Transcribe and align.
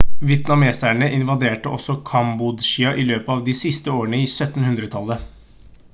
vietnameserne 0.27 1.09
invaderte 1.17 1.73
også 1.77 1.95
kambodsja 2.11 2.95
i 3.03 3.07
løpet 3.13 3.33
av 3.35 3.45
de 3.51 3.57
siste 3.61 3.97
årene 3.99 4.23
av 4.23 4.29
1700-tallet 4.33 5.29